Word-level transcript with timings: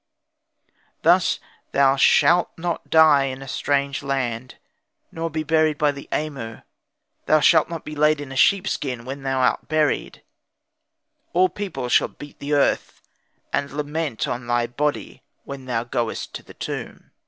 Thus 1.03 1.39
thou 1.73 1.95
shalt 1.95 2.49
not 2.57 2.89
die 2.89 3.25
in 3.25 3.43
a 3.43 3.47
strange 3.47 4.01
land, 4.01 4.55
nor 5.11 5.29
be 5.29 5.43
buried 5.43 5.77
by 5.77 5.91
the 5.91 6.09
Amu; 6.11 6.61
thou 7.27 7.39
shalt 7.39 7.69
not 7.69 7.85
be 7.85 7.93
laid 7.95 8.19
in 8.19 8.31
a 8.31 8.35
sheep 8.35 8.67
skin 8.67 9.05
when 9.05 9.21
thou 9.21 9.39
art 9.41 9.67
buried; 9.67 10.23
all 11.33 11.49
people 11.49 11.87
shall 11.87 12.07
beat 12.07 12.39
the 12.39 12.55
earth, 12.55 12.99
and 13.53 13.69
lament 13.73 14.27
on 14.27 14.47
thy 14.47 14.65
body 14.65 15.21
when 15.43 15.65
thou 15.65 15.83
goest 15.83 16.33
to 16.33 16.41
the 16.41 16.55
tomb." 16.55 17.11